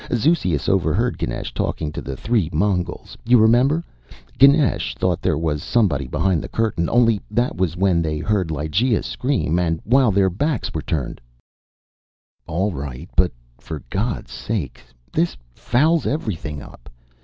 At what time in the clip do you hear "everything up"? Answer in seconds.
16.07-16.89